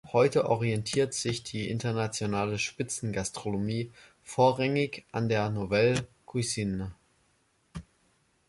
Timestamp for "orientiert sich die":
0.49-1.69